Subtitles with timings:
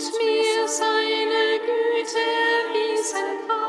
[0.00, 2.26] und mir seine Güte
[2.72, 3.59] wiesen.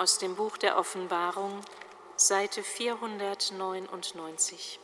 [0.00, 1.60] aus dem Buch der Offenbarung,
[2.16, 4.80] Seite 499.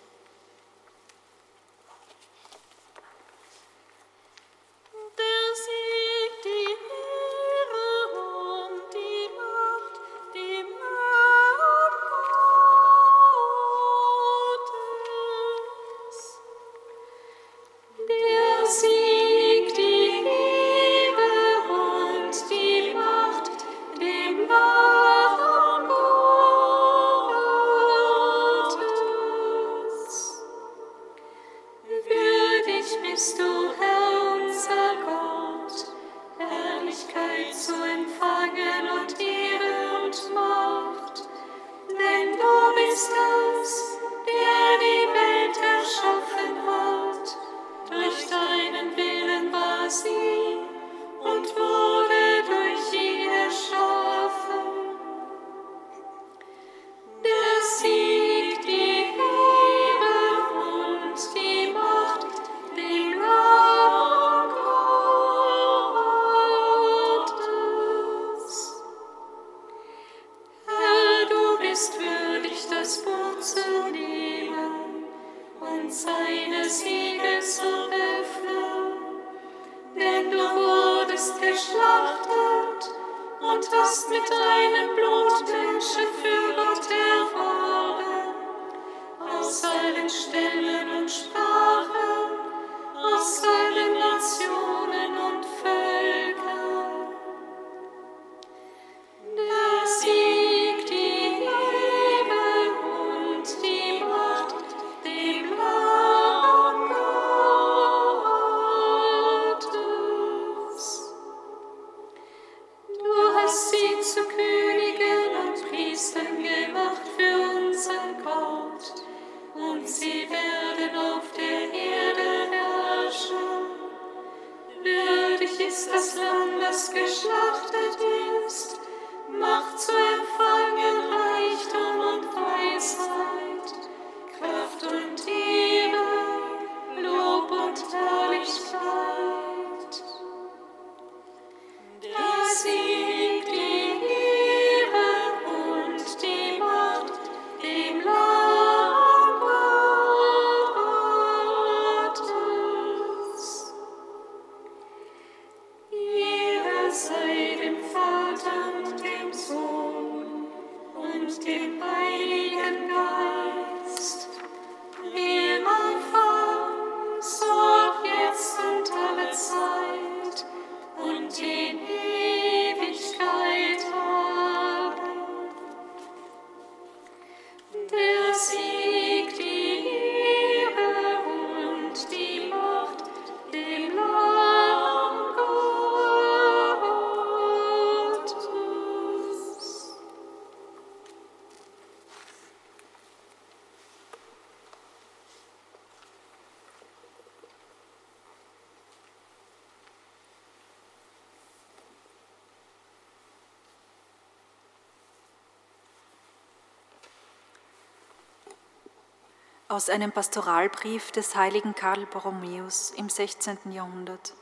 [209.76, 213.72] aus einem Pastoralbrief des heiligen Karl Borromäus im 16.
[213.72, 214.32] Jahrhundert.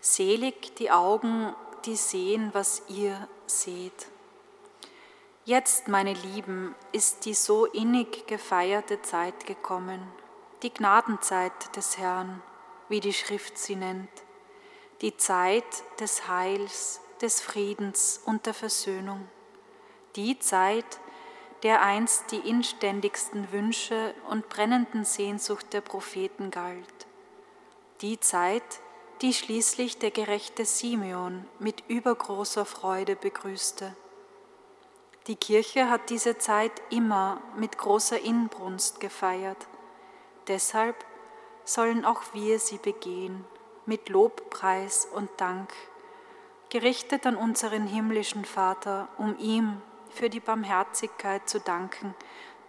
[0.00, 4.06] Selig die Augen, die sehen, was ihr seht.
[5.44, 10.00] Jetzt, meine Lieben, ist die so innig gefeierte Zeit gekommen,
[10.62, 12.40] die Gnadenzeit des Herrn,
[12.88, 14.08] wie die Schrift sie nennt,
[15.02, 19.28] die Zeit des Heils, des Friedens und der Versöhnung,
[20.16, 21.00] die Zeit,
[21.62, 27.06] der einst die inständigsten Wünsche und brennenden Sehnsucht der Propheten galt.
[28.00, 28.80] Die Zeit,
[29.20, 33.94] die schließlich der gerechte Simeon mit übergroßer Freude begrüßte.
[35.28, 39.68] Die Kirche hat diese Zeit immer mit großer Inbrunst gefeiert.
[40.48, 40.96] Deshalb
[41.64, 43.44] sollen auch wir sie begehen
[43.86, 45.72] mit Lobpreis und Dank,
[46.70, 49.80] gerichtet an unseren himmlischen Vater, um ihm
[50.14, 52.14] für die Barmherzigkeit zu danken,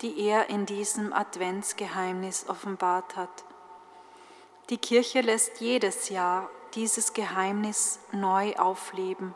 [0.01, 3.43] die er in diesem Adventsgeheimnis offenbart hat.
[4.69, 9.35] Die Kirche lässt jedes Jahr dieses Geheimnis neu aufleben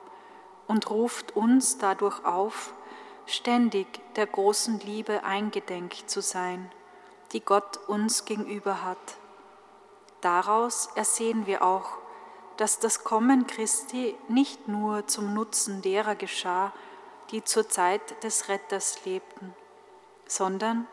[0.68, 2.74] und ruft uns dadurch auf,
[3.26, 6.72] ständig der großen Liebe eingedenk zu sein,
[7.34, 9.18] die Gott uns gegenüber hat.
[10.22, 11.98] Daraus ersehen wir auch,
[12.56, 16.74] dass das Kommen Christi nicht nur zum Nutzen derer geschah,
[17.32, 19.54] die zur Zeit des Retters lebten,
[20.28, 20.88] sondern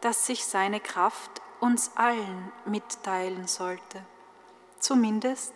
[0.00, 4.04] dass sich seine Kraft uns allen mitteilen sollte,
[4.78, 5.52] zumindest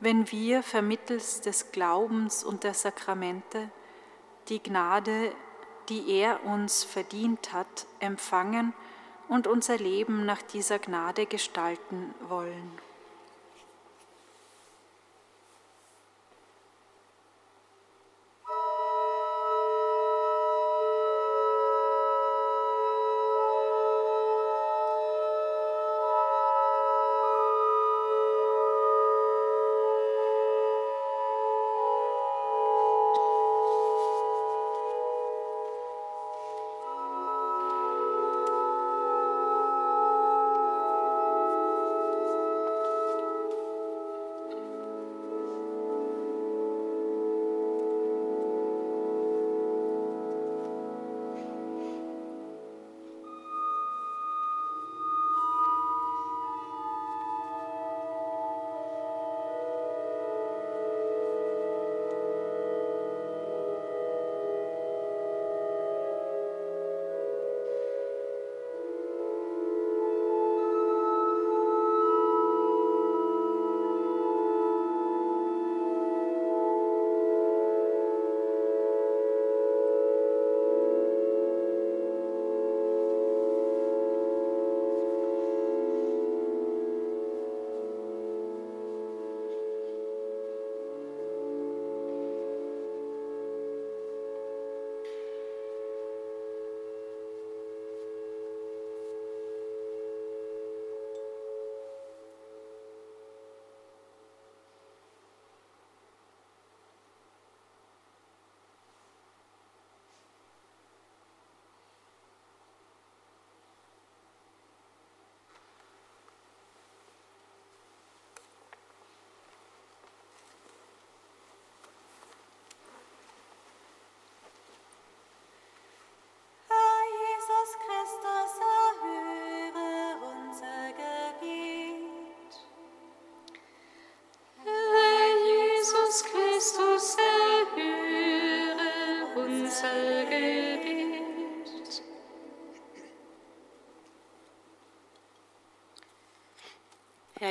[0.00, 3.70] wenn wir vermittels des Glaubens und der Sakramente
[4.48, 5.32] die Gnade,
[5.88, 8.74] die er uns verdient hat, empfangen
[9.28, 12.78] und unser Leben nach dieser Gnade gestalten wollen.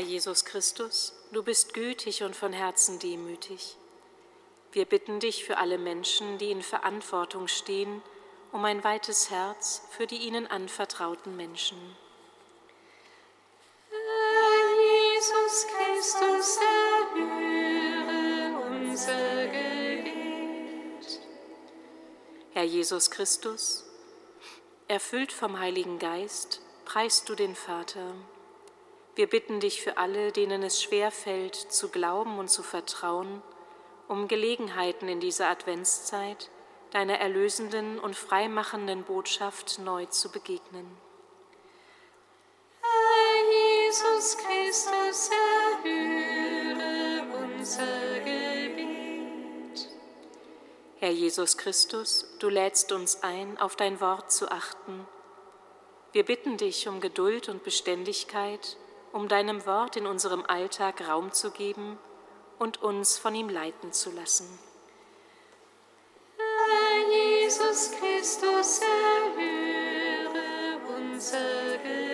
[0.06, 3.76] Jesus Christus, du bist gütig und von Herzen demütig.
[4.72, 8.02] Wir bitten dich für alle Menschen, die in Verantwortung stehen,
[8.52, 11.78] um ein weites Herz für die ihnen anvertrauten Menschen.
[13.89, 16.58] Herr Jesus Christus,
[17.15, 21.20] erhöre unser Gebet.
[22.54, 23.84] Herr Jesus Christus,
[24.88, 28.13] erfüllt vom Heiligen Geist, preist du den Vater.
[29.15, 33.41] Wir bitten dich für alle, denen es schwer fällt, zu glauben und zu vertrauen,
[34.10, 36.49] um Gelegenheiten in dieser Adventszeit
[36.91, 40.86] deiner erlösenden und freimachenden Botschaft neu zu begegnen.
[42.82, 45.30] Herr Jesus Christus,
[45.84, 49.89] erhöre unser Gebet.
[50.99, 55.08] Herr Jesus Christus, du lädst uns ein, auf dein Wort zu achten.
[56.12, 58.78] Wir bitten dich um Geduld und Beständigkeit,
[59.15, 61.97] um deinem Wort in unserem Alltag Raum zu geben
[62.60, 64.45] und uns von ihm leiten zu lassen.
[66.38, 70.36] Herr Jesus Christus, erhöre
[70.97, 72.05] unser Gebet.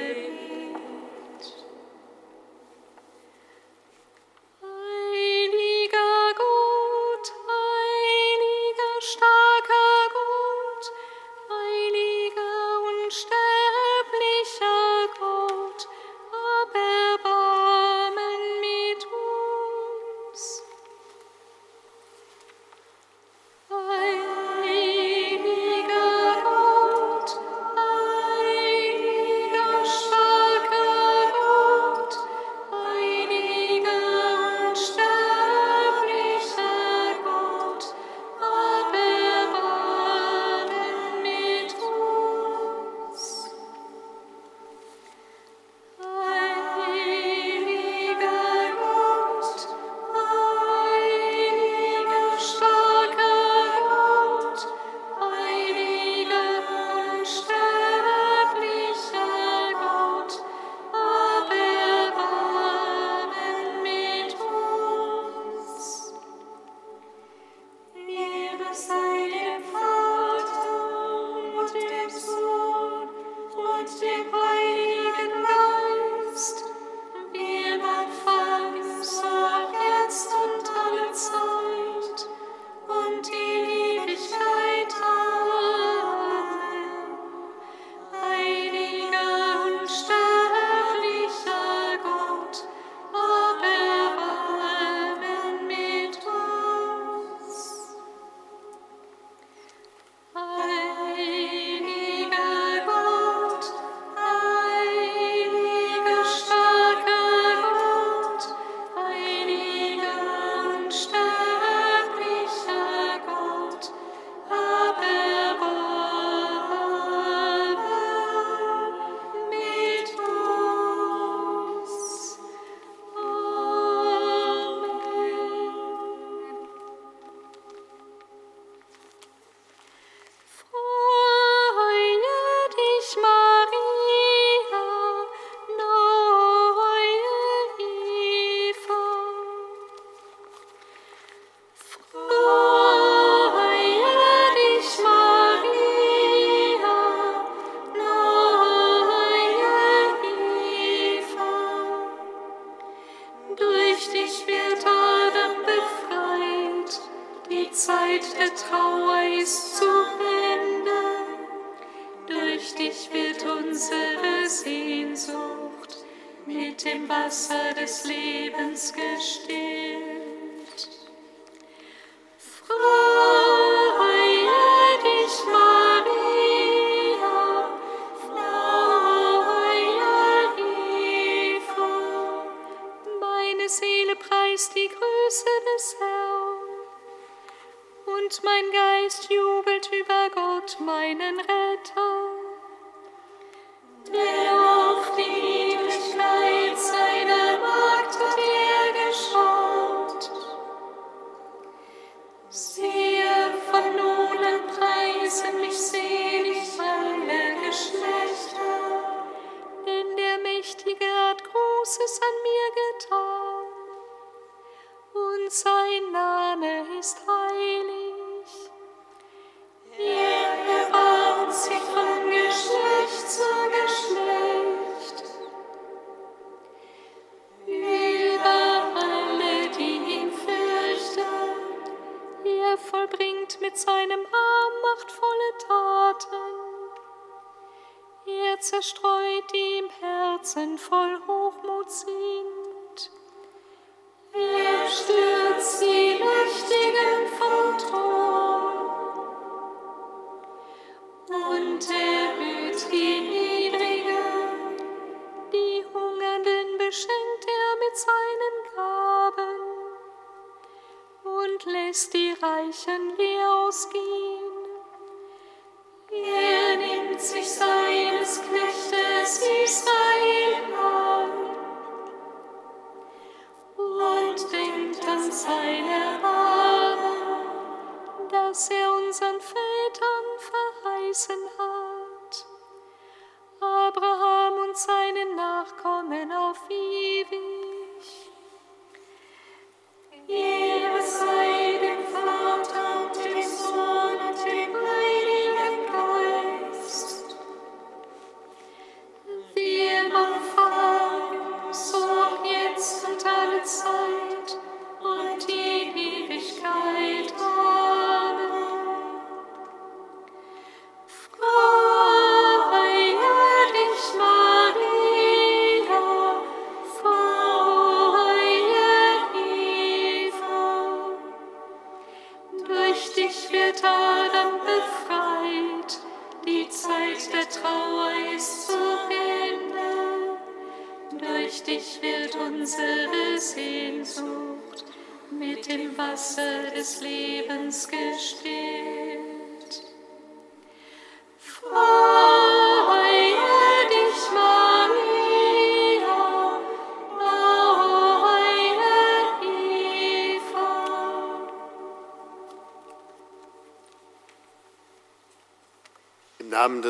[162.27, 165.97] Durch dich wird unsere Sehnsucht
[166.45, 170.20] mit dem Wasser des Lebens gestillt.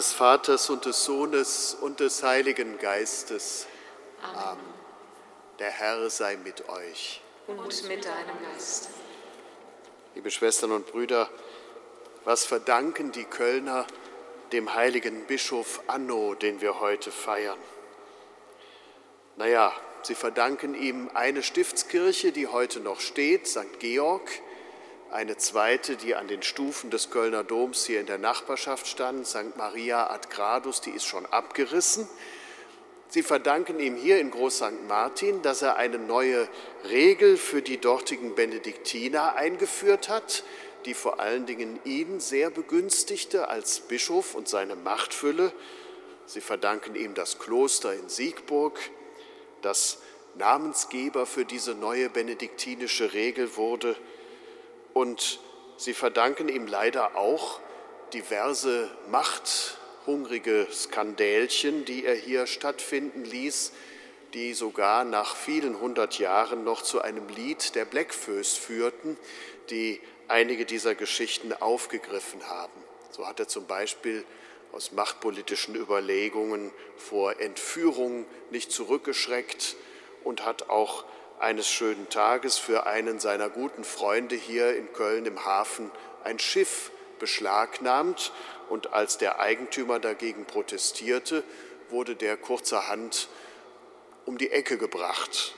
[0.02, 3.68] Des Vaters und des Sohnes und des Heiligen Geistes.
[4.24, 4.58] Amen.
[5.60, 7.22] Der Herr sei mit euch.
[7.46, 8.90] Und mit deinem Geist.
[10.16, 11.30] Liebe Schwestern und Brüder,
[12.26, 13.86] was verdanken die Kölner
[14.52, 17.60] dem heiligen Bischof Anno, den wir heute feiern?
[19.38, 23.78] Naja, sie verdanken ihm eine Stiftskirche, die heute noch steht, St.
[23.78, 24.28] Georg,
[25.12, 29.58] eine zweite, die an den Stufen des Kölner Doms hier in der Nachbarschaft stand, St.
[29.58, 32.08] Maria ad Gradus, die ist schon abgerissen.
[33.10, 34.88] Sie verdanken ihm hier in Groß St.
[34.88, 36.48] Martin, dass er eine neue
[36.90, 40.46] Regel für die dortigen Benediktiner eingeführt hat,
[40.86, 45.52] die vor allen Dingen ihn sehr begünstigte als Bischof und seine Machtfülle.
[46.26, 48.80] Sie verdanken ihm das Kloster in Siegburg,
[49.62, 49.98] das
[50.36, 53.98] Namensgeber für diese neue benediktinische Regel wurde.
[54.94, 55.40] Und
[55.78, 57.60] sie verdanken ihm leider auch
[58.14, 63.72] diverse machthungrige Skandälchen, die er hier stattfinden ließ,
[64.34, 69.18] die sogar nach vielen hundert Jahren noch zu einem Lied der Blackfoes führten,
[69.70, 72.84] die einige dieser Geschichten aufgegriffen haben.
[73.12, 74.24] So hat er zum Beispiel
[74.72, 79.76] aus machtpolitischen Überlegungen vor Entführung nicht zurückgeschreckt
[80.24, 81.04] und hat auch
[81.42, 85.92] eines schönen Tages für einen seiner guten Freunde hier in Köln im Hafen
[86.24, 88.32] ein Schiff beschlagnahmt
[88.70, 91.44] und als der Eigentümer dagegen protestierte,
[91.90, 93.28] wurde der kurzerhand
[94.26, 95.56] um die Ecke gebracht.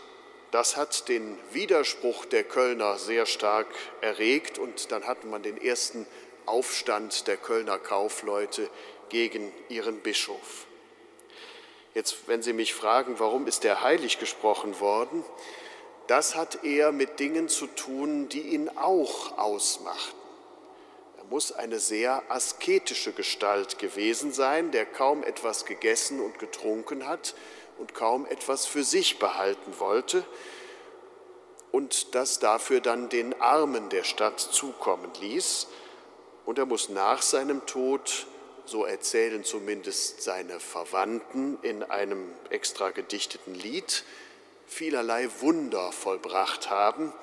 [0.52, 3.68] Das hat den Widerspruch der Kölner sehr stark
[4.02, 6.08] erregt und dann hatte man den ersten
[6.46, 8.70] Aufstand der Kölner Kaufleute
[9.10, 10.66] gegen ihren Bischof.
[11.94, 15.24] Jetzt, wenn Sie mich fragen, warum ist er heilig gesprochen worden,
[16.08, 20.18] das hat eher mit Dingen zu tun, die ihn auch ausmachten.
[21.18, 27.36] Er muss eine sehr asketische Gestalt gewesen sein, der kaum etwas gegessen und getrunken hat
[27.78, 30.26] und kaum etwas für sich behalten wollte
[31.74, 35.68] und das dafür dann den Armen der Stadt zukommen ließ.
[36.46, 38.28] Und er muss nach seinem Tod,
[38.66, 44.04] so erzählen zumindest seine Verwandten in einem extra gedichteten Lied,
[44.74, 47.14] vielerlei Wunder vollbracht haben.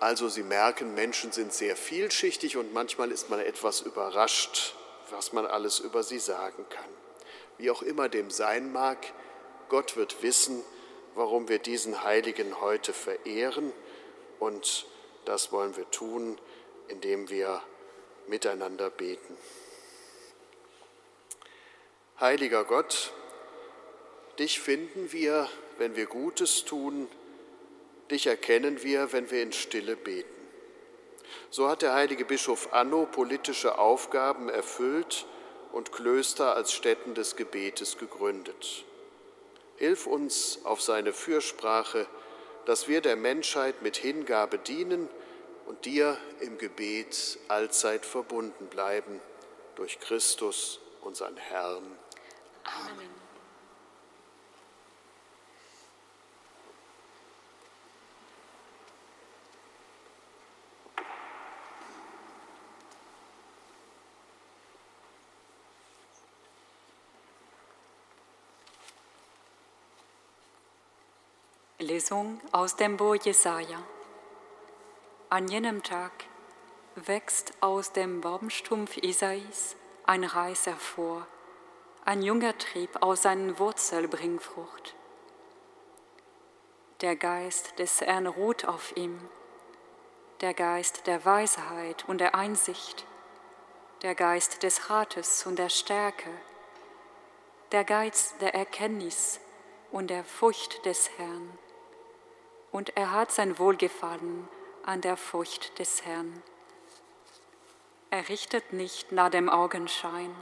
[0.00, 4.74] Also Sie merken, Menschen sind sehr vielschichtig und manchmal ist man etwas überrascht,
[5.10, 6.90] was man alles über sie sagen kann.
[7.56, 8.98] Wie auch immer dem sein mag,
[9.68, 10.64] Gott wird wissen,
[11.14, 13.72] warum wir diesen Heiligen heute verehren
[14.40, 14.86] und
[15.24, 16.38] das wollen wir tun,
[16.88, 17.62] indem wir
[18.26, 19.36] miteinander beten.
[22.18, 23.12] Heiliger Gott,
[24.38, 25.48] dich finden wir,
[25.78, 27.08] wenn wir Gutes tun,
[28.10, 30.28] dich erkennen wir, wenn wir in Stille beten.
[31.50, 35.26] So hat der heilige Bischof Anno politische Aufgaben erfüllt
[35.72, 38.84] und Klöster als Stätten des Gebetes gegründet.
[39.76, 42.06] Hilf uns auf seine Fürsprache,
[42.66, 45.08] dass wir der Menschheit mit Hingabe dienen
[45.66, 49.20] und dir im Gebet allzeit verbunden bleiben,
[49.74, 51.98] durch Christus, unseren Herrn.
[52.64, 53.21] Amen.
[71.82, 73.82] Lesung aus dem Buch Jesaja.
[75.28, 76.12] An jenem Tag
[76.94, 79.76] wächst aus dem Baumstumpf Isais
[80.06, 81.26] ein Reis hervor,
[82.04, 84.94] ein junger Trieb aus seinen Wurzeln bringt Frucht.
[87.00, 89.18] Der Geist des Herrn ruht auf ihm,
[90.40, 93.06] der Geist der Weisheit und der Einsicht,
[94.02, 96.30] der Geist des Rates und der Stärke,
[97.72, 99.40] der Geist der Erkenntnis
[99.90, 101.58] und der Furcht des Herrn
[102.72, 104.48] und er hat sein Wohlgefallen
[104.82, 106.42] an der Furcht des Herrn.
[108.10, 110.34] Er richtet nicht nach dem Augenschein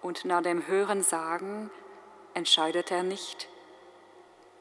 [0.00, 1.70] und nach dem Hörensagen
[2.34, 3.48] entscheidet er nicht,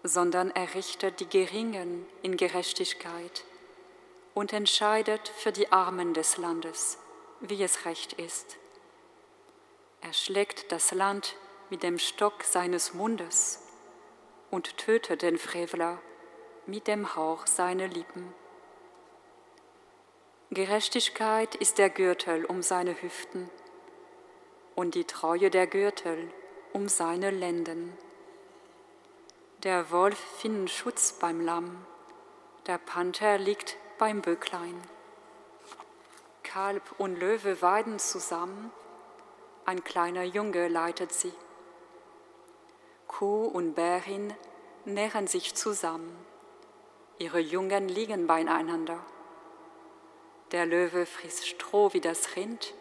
[0.04, 3.46] sondern er richtet die Geringen in Gerechtigkeit
[4.34, 6.98] und entscheidet für die Armen des Landes,
[7.40, 8.58] wie es recht ist.
[10.02, 11.36] Er schlägt das Land
[11.70, 13.64] mit dem Stock seines Mundes
[14.52, 16.00] und tötet den Frevler
[16.68, 18.34] mit dem Hauch seiner Lippen.
[20.52, 23.50] Gerechtigkeit ist der Gürtel um seine Hüften
[24.76, 26.30] und die Treue der Gürtel
[26.74, 27.98] um seine Lenden.
[29.64, 31.86] Der Wolf findet Schutz beim Lamm,
[32.68, 34.80] der Panther liegt beim Böcklein.
[36.44, 38.72] Kalb und Löwe weiden zusammen,
[39.66, 41.34] ein kleiner Junge leitet sie.
[43.08, 44.34] Kuh und Bärin
[44.84, 46.27] nähren sich zusammen.
[47.20, 49.04] Ihre Jungen liegen beieinander.
[50.52, 52.74] Der Löwe frisst Stroh wie das Rind,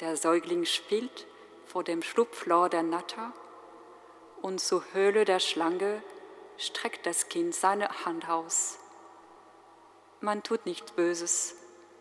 [0.00, 1.26] der Säugling spielt
[1.64, 3.32] vor dem Schlupflohr der Natter,
[4.42, 6.02] und zur Höhle der Schlange
[6.58, 8.78] streckt das Kind seine Hand aus.
[10.20, 11.56] Man tut nichts Böses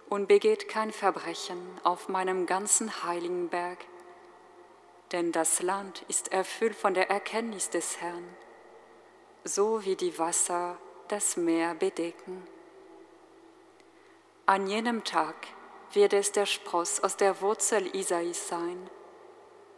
[0.09, 3.79] und begeht kein Verbrechen auf meinem ganzen heiligen Berg,
[5.13, 8.27] denn das Land ist erfüllt von der Erkenntnis des Herrn,
[9.45, 10.77] so wie die Wasser
[11.11, 12.47] das Meer bedecken.
[14.45, 15.35] An jenem Tag
[15.91, 18.89] wird es der Spross aus der Wurzel Isais sein,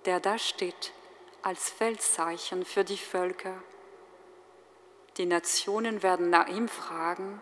[0.06, 0.94] der da steht
[1.42, 3.62] als Feldzeichen für die Völker.
[5.18, 7.42] Die Nationen werden nach ihm fragen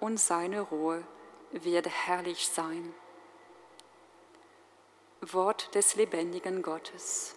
[0.00, 1.04] und seine Ruhe
[1.52, 2.94] wird herrlich sein.
[5.20, 7.34] Wort des lebendigen Gottes.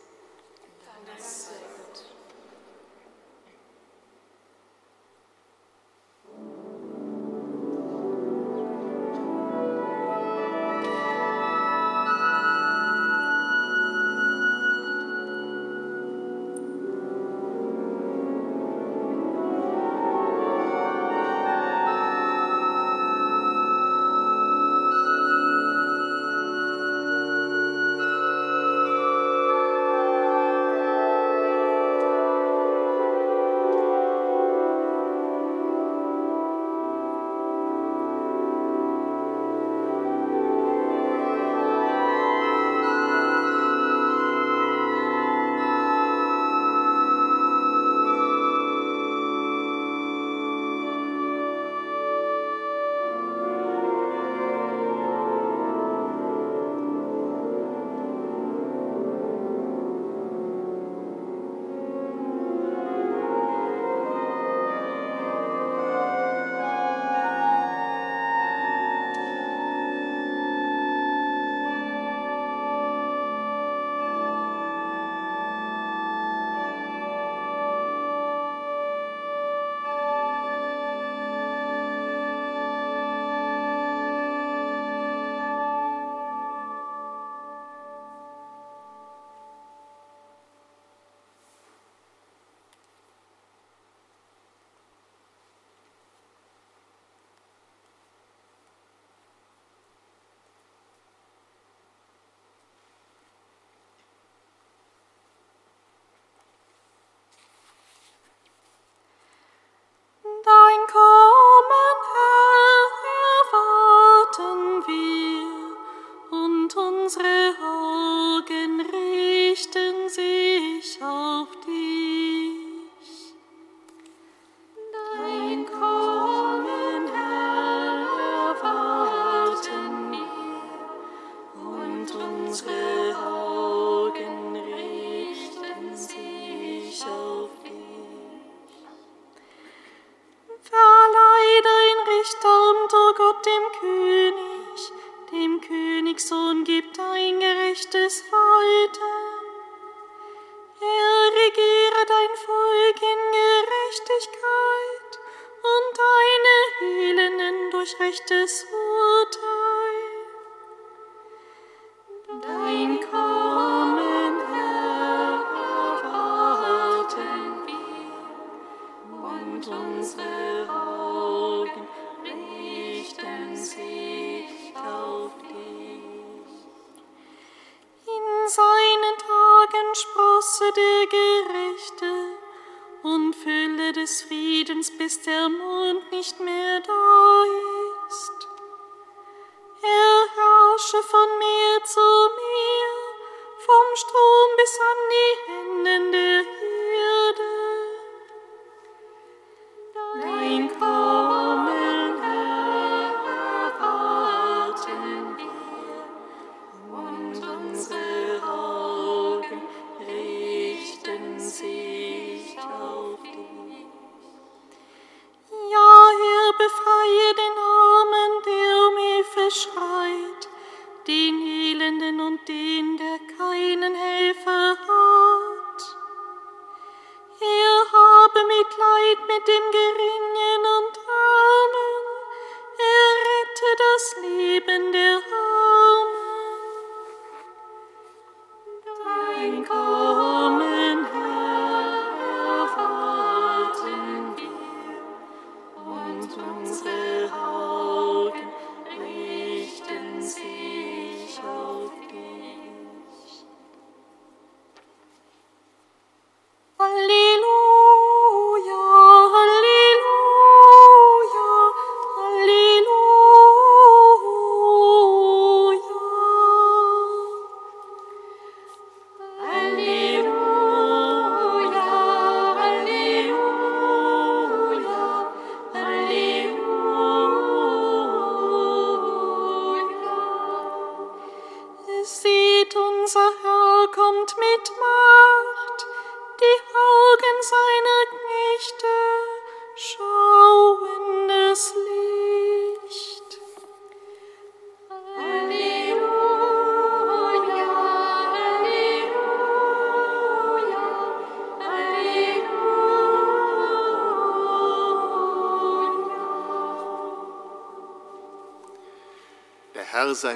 [0.86, 1.71] Danke.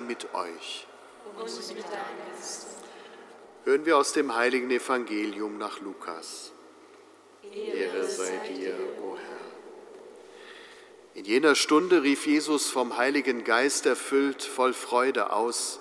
[0.08, 0.88] Mit euch.
[3.64, 6.52] Hören wir aus dem heiligen Evangelium nach Lukas.
[7.52, 9.36] Ehre sei dir, o Herr.
[11.16, 15.80] In jener Stunde rief Jesus vom Heiligen Geist erfüllt, voll Freude aus,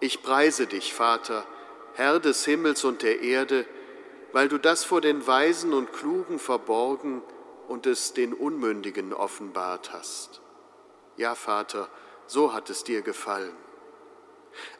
[0.00, 1.46] Ich preise dich, Vater,
[1.94, 3.66] Herr des Himmels und der Erde,
[4.32, 7.22] weil du das vor den Weisen und Klugen verborgen
[7.68, 10.40] und es den Unmündigen offenbart hast.
[11.16, 11.88] Ja, Vater,
[12.26, 13.54] so hat es dir gefallen.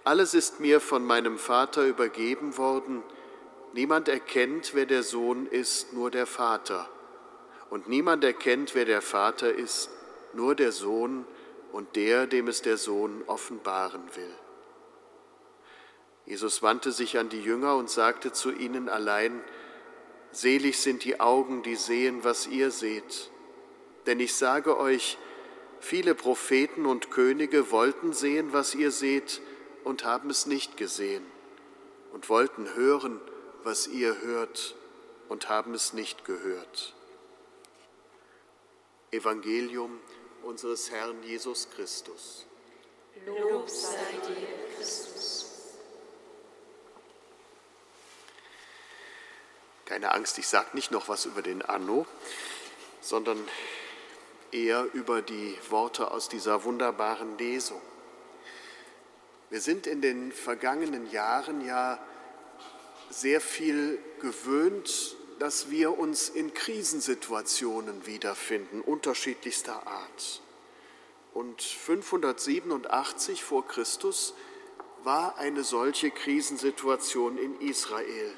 [0.04, 3.02] Alles ist mir von meinem Vater übergeben worden.
[3.72, 6.88] Niemand erkennt, wer der Sohn ist, nur der Vater.
[7.70, 9.90] Und niemand erkennt, wer der Vater ist,
[10.32, 11.26] nur der Sohn
[11.72, 14.34] und der, dem es der Sohn offenbaren will.
[16.26, 19.42] Jesus wandte sich an die Jünger und sagte zu ihnen allein,
[20.30, 23.30] Selig sind die Augen, die sehen, was ihr seht.
[24.06, 25.16] Denn ich sage euch,
[25.84, 29.40] viele Propheten und Könige wollten sehen, was ihr seht,
[29.84, 31.24] und haben es nicht gesehen,
[32.12, 33.20] und wollten hören,
[33.64, 34.74] was ihr hört,
[35.28, 36.94] und haben es nicht gehört.
[39.10, 40.00] Evangelium
[40.42, 42.46] unseres Herrn Jesus Christus.
[43.26, 45.50] Lob sei dir, Christus.
[49.84, 52.06] Keine Angst, ich sage nicht noch was über den Anno,
[53.02, 53.38] sondern
[54.54, 57.80] eher über die Worte aus dieser wunderbaren Lesung.
[59.50, 61.98] Wir sind in den vergangenen Jahren ja
[63.10, 70.40] sehr viel gewöhnt, dass wir uns in Krisensituationen wiederfinden, unterschiedlichster Art.
[71.32, 74.34] Und 587 vor Christus
[75.02, 78.32] war eine solche Krisensituation in Israel.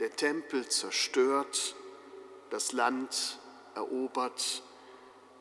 [0.00, 1.76] Der Tempel zerstört,
[2.50, 3.38] das Land
[3.74, 4.62] erobert,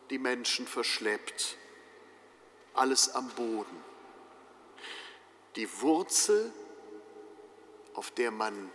[0.10, 1.58] die Menschen verschleppt,
[2.74, 3.84] alles am Boden.
[5.56, 6.52] Die Wurzel,
[7.94, 8.72] auf der man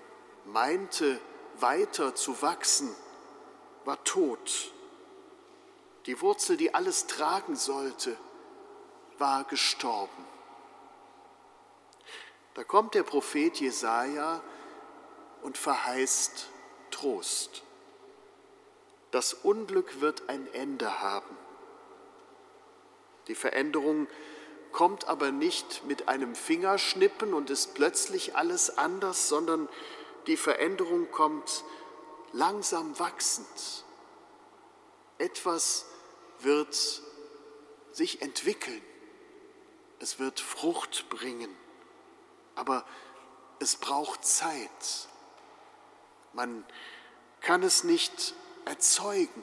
[0.47, 1.21] meinte,
[1.59, 2.95] weiter zu wachsen,
[3.85, 4.73] war tot.
[6.07, 8.17] Die Wurzel, die alles tragen sollte,
[9.19, 10.27] war gestorben.
[12.55, 14.43] Da kommt der Prophet Jesaja
[15.43, 16.49] und verheißt
[16.91, 17.63] Trost.
[19.11, 21.37] Das Unglück wird ein Ende haben.
[23.27, 24.07] Die Veränderung
[24.73, 29.69] kommt aber nicht mit einem Fingerschnippen und ist plötzlich alles anders, sondern
[30.27, 31.65] die Veränderung kommt
[32.33, 33.85] langsam wachsend.
[35.19, 35.87] Etwas
[36.39, 37.03] wird
[37.93, 38.83] sich entwickeln,
[39.99, 41.55] es wird Frucht bringen,
[42.55, 42.87] aber
[43.59, 45.09] es braucht Zeit.
[46.33, 46.65] Man
[47.41, 48.35] kann es nicht
[48.71, 49.43] erzeugen.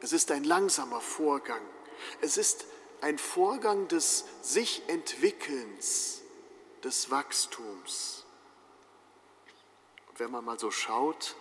[0.00, 1.62] Es ist ein langsamer Vorgang.
[2.20, 2.66] Es ist
[3.00, 6.20] ein Vorgang des sich Entwickelns,
[6.84, 8.24] des Wachstums.
[10.10, 11.36] Und wenn man mal so schaut,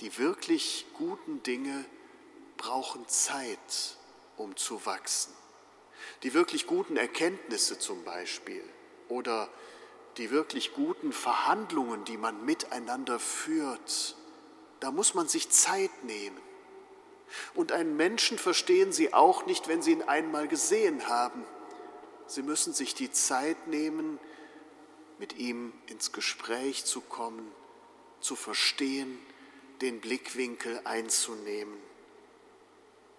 [0.00, 1.84] die wirklich guten Dinge
[2.56, 3.96] brauchen Zeit,
[4.38, 5.34] um zu wachsen.
[6.22, 8.64] Die wirklich guten Erkenntnisse zum Beispiel
[9.08, 9.50] oder
[10.16, 14.16] die wirklich guten Verhandlungen, die man miteinander führt,
[14.80, 16.40] da muss man sich Zeit nehmen.
[17.54, 21.44] Und einen Menschen verstehen Sie auch nicht, wenn Sie ihn einmal gesehen haben.
[22.26, 24.18] Sie müssen sich die Zeit nehmen,
[25.18, 27.50] mit ihm ins Gespräch zu kommen,
[28.20, 29.18] zu verstehen,
[29.80, 31.76] den Blickwinkel einzunehmen.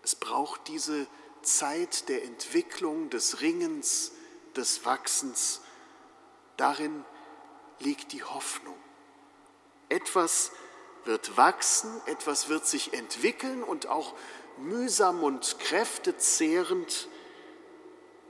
[0.03, 1.07] Es braucht diese
[1.41, 4.11] Zeit der Entwicklung, des Ringens,
[4.55, 5.61] des Wachsens.
[6.57, 7.05] Darin
[7.79, 8.77] liegt die Hoffnung.
[9.89, 10.51] Etwas
[11.07, 14.13] wird wachsen, etwas wird sich entwickeln und auch
[14.57, 17.07] mühsam und kräftezehrend,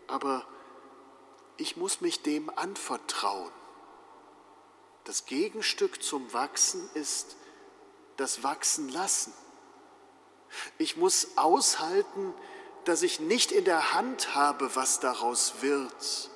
[0.08, 0.48] aber
[1.58, 3.52] ich muss mich dem anvertrauen.
[5.04, 7.38] Das Gegenstück zum Wachsen ist
[8.18, 9.34] das Wachsen lassen.
[10.78, 12.34] Ich muss aushalten,
[12.86, 16.30] dass ich nicht in der Hand habe, was daraus wird,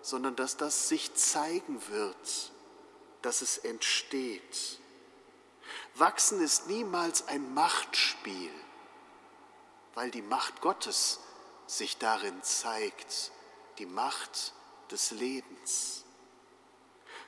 [0.00, 2.52] sondern dass das sich zeigen wird,
[3.22, 4.80] dass es entsteht.
[5.98, 8.52] Wachsen ist niemals ein Machtspiel,
[9.94, 11.18] weil die Macht Gottes
[11.66, 13.32] sich darin zeigt,
[13.78, 14.52] die Macht
[14.92, 16.04] des Lebens.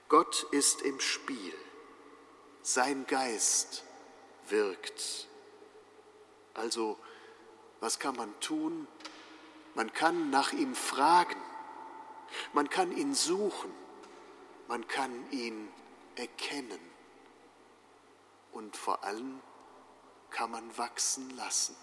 [0.09, 1.55] Gott ist im Spiel,
[2.63, 3.83] sein Geist
[4.49, 5.27] wirkt.
[6.55, 6.97] Also,
[7.81, 8.87] was kann man tun?
[9.75, 11.41] Man kann nach ihm fragen,
[12.53, 13.73] man kann ihn suchen,
[14.69, 15.69] man kann ihn
[16.15, 16.90] erkennen
[18.53, 19.41] und vor allem
[20.31, 21.77] kann man wachsen lassen.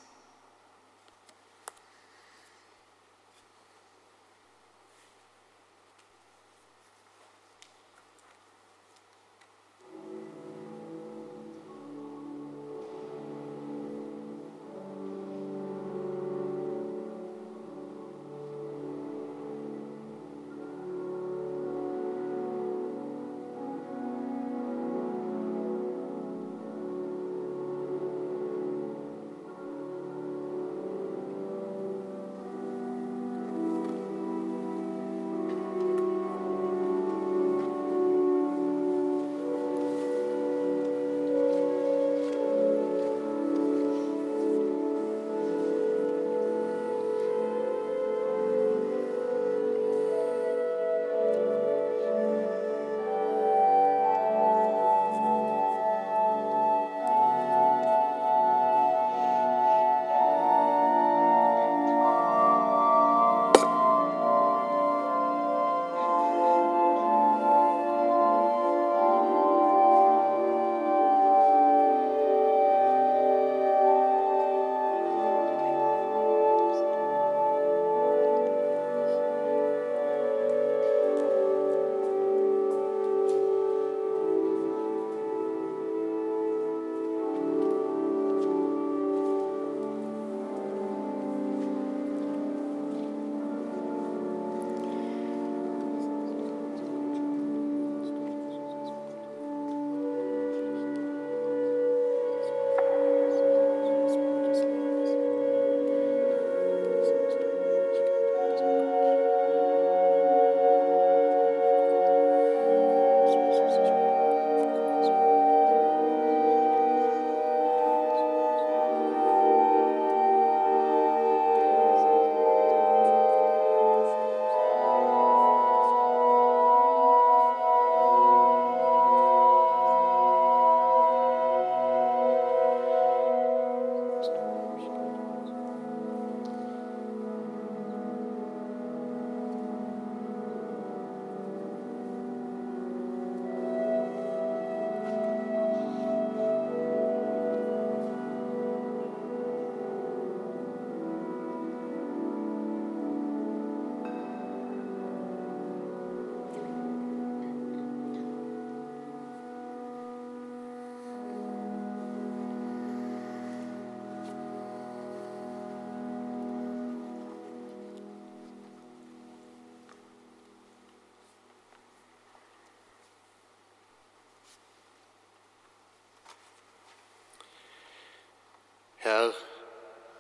[179.08, 179.34] Herr,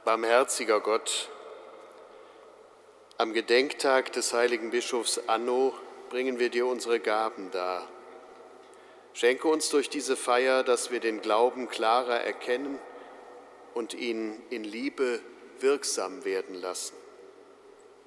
[0.06, 1.28] barmherziger Gott,
[3.18, 5.74] am Gedenktag des heiligen Bischofs Anno
[6.10, 7.86] bringen wir dir unsere Gaben dar.
[9.12, 12.80] Schenke uns durch diese Feier, dass wir den Glauben klarer erkennen
[13.74, 15.20] und ihn in Liebe
[15.60, 16.96] wirksam werden lassen.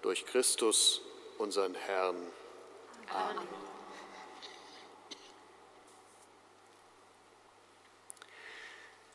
[0.01, 1.03] Durch Christus,
[1.37, 2.17] unseren Herrn.
[3.13, 3.70] Amen.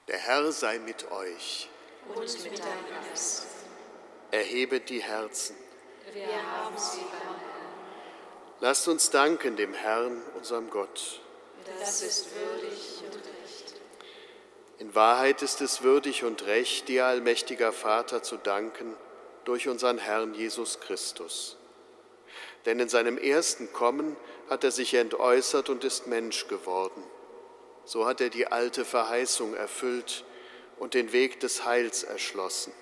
[0.08, 1.68] Der Herr sei mit euch.
[2.14, 3.48] Und mit deinem Geist.
[4.30, 5.56] Erhebet die Herzen.
[6.14, 7.40] Wir haben sie beim Herrn.
[8.60, 11.22] Lasst uns danken dem Herrn, unserem Gott.
[11.80, 13.82] Das ist würdig und recht.
[14.78, 18.96] In Wahrheit ist es würdig und recht, dir, allmächtiger Vater, zu danken
[19.44, 21.58] durch unseren Herrn Jesus Christus.
[22.68, 24.16] Denn in seinem ersten Kommen
[24.52, 27.04] hat er sich entäußert und ist Mensch geworden.
[27.86, 30.26] So hat er die alte Verheißung erfüllt
[30.78, 32.74] und den Weg des Heils erschlossen.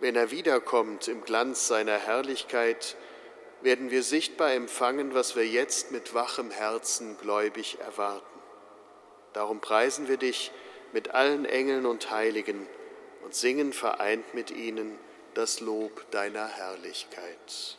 [0.00, 2.96] Wenn er wiederkommt im Glanz seiner Herrlichkeit,
[3.60, 8.26] werden wir sichtbar empfangen, was wir jetzt mit wachem Herzen gläubig erwarten.
[9.34, 10.50] Darum preisen wir dich
[10.92, 12.66] mit allen Engeln und Heiligen
[13.22, 14.98] und singen vereint mit ihnen
[15.34, 17.78] das Lob deiner Herrlichkeit.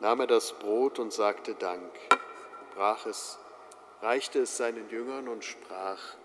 [0.00, 1.92] nahm er das Brot und sagte Dank,
[2.74, 3.38] brach es,
[4.00, 6.16] reichte es seinen Jüngern und sprach,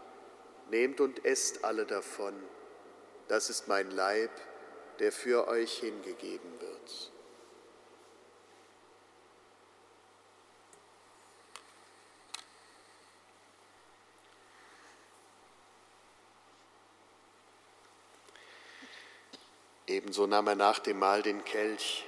[0.71, 2.33] Nehmt und esst alle davon,
[3.27, 4.31] das ist mein Leib,
[4.99, 7.11] der für euch hingegeben wird.
[19.87, 22.07] Ebenso nahm er nach dem Mahl den Kelch,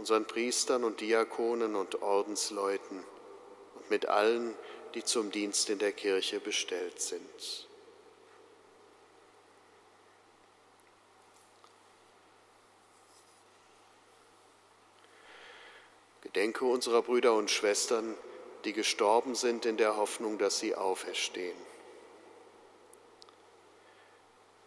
[0.00, 3.04] unseren Priestern und Diakonen und Ordensleuten
[3.74, 4.54] und mit allen,
[4.94, 7.68] die zum Dienst in der Kirche bestellt sind.
[16.22, 18.16] Gedenke unserer Brüder und Schwestern,
[18.64, 21.69] die gestorben sind in der Hoffnung, dass sie auferstehen.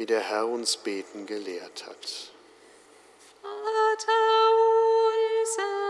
[0.00, 2.32] wie der Herr uns beten gelehrt hat.
[3.42, 4.12] Vater
[5.42, 5.89] unser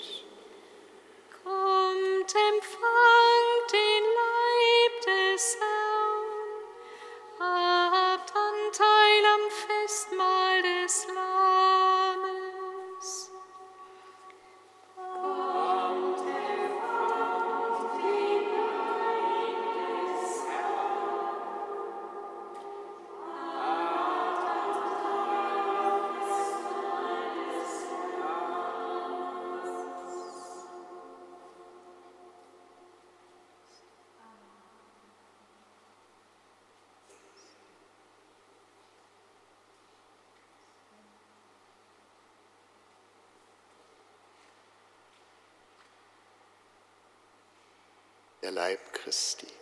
[48.41, 49.60] Der Leib Christi.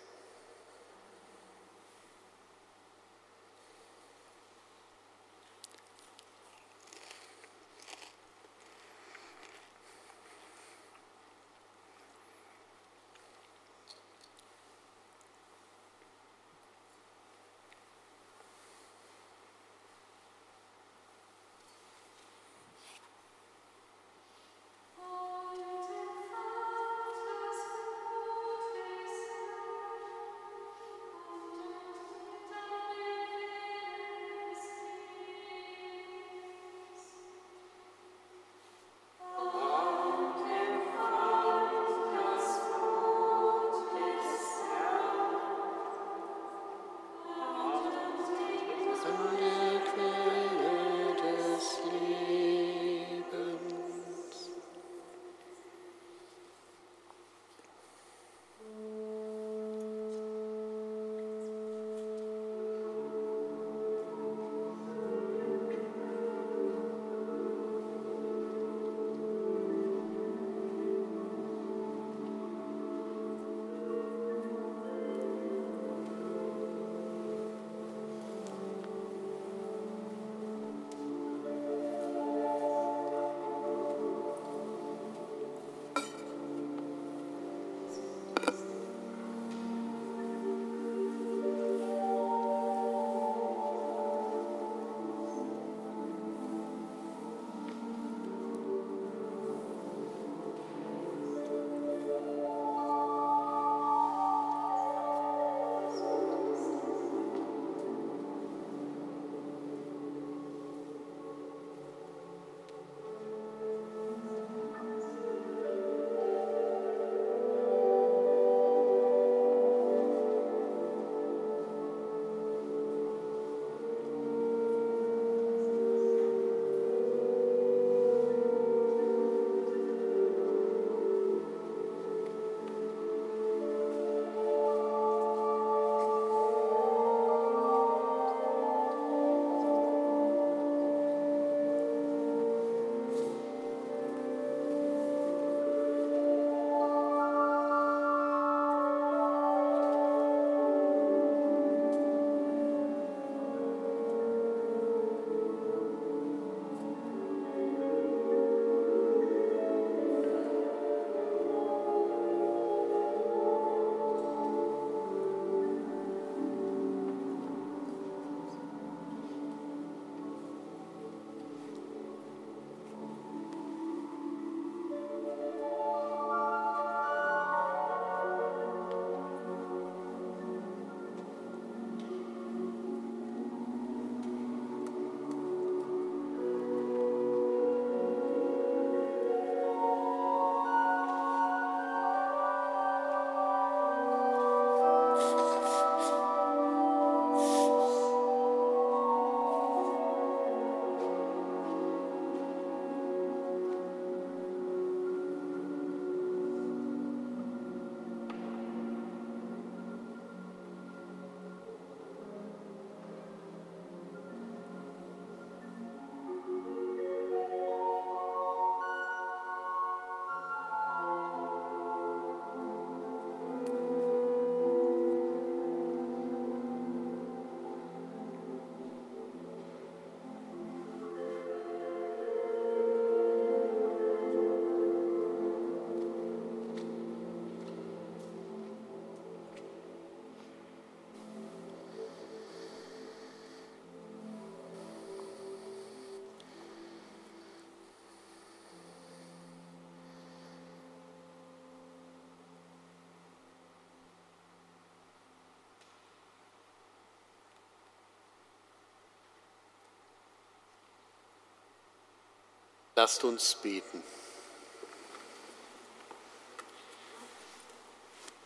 [263.02, 264.04] Lasst uns beten.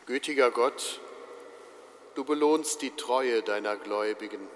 [0.06, 1.02] Gütiger Gott,
[2.14, 4.48] du belohnst die Treue deiner Gläubigen.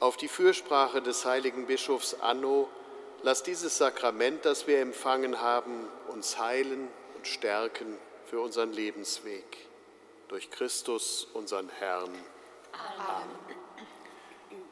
[0.00, 2.68] Auf die Fürsprache des heiligen Bischofs Anno,
[3.22, 9.58] lass dieses Sakrament, das wir empfangen haben, uns heilen und stärken für unseren Lebensweg.
[10.26, 12.12] Durch Christus, unseren Herrn.
[12.72, 13.30] Amen.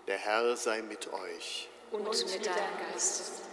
[0.09, 1.69] Der Herr sei mit euch.
[1.93, 3.50] Und mit deinem Geist.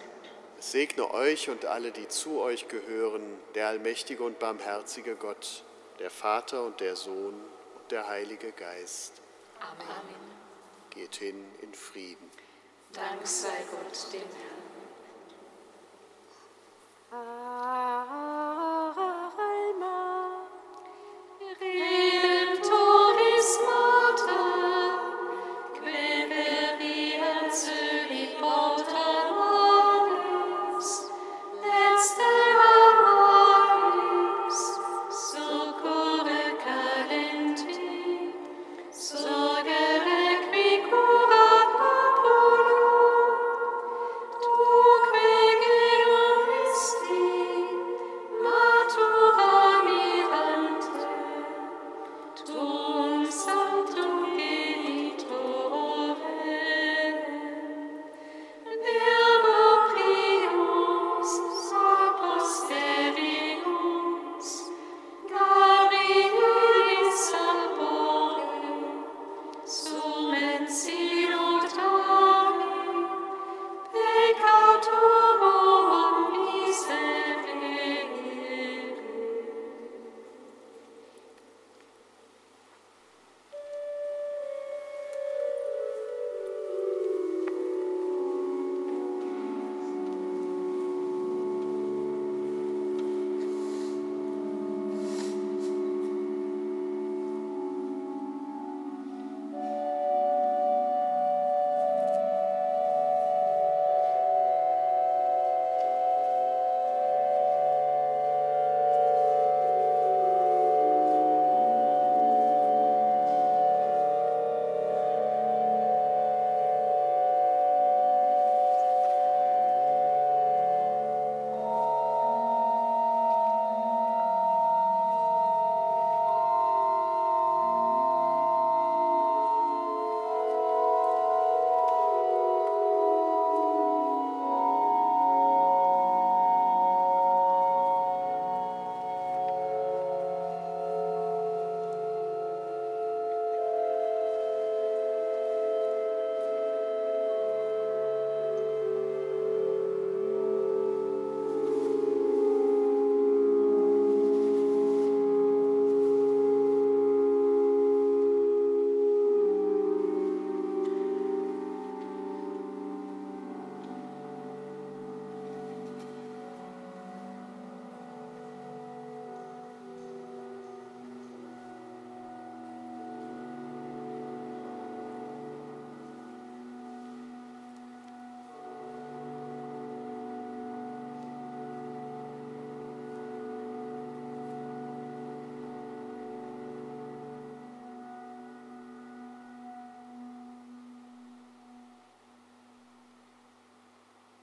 [0.59, 3.21] Es segne euch und alle, die zu euch gehören,
[3.53, 5.63] der allmächtige und barmherzige Gott,
[5.99, 7.35] der Vater und der Sohn
[7.75, 9.21] und der Heilige Geist.
[9.59, 10.15] Amen.
[10.89, 12.29] Geht hin in Frieden.
[12.93, 14.56] Dank sei Gott, dem Herrn.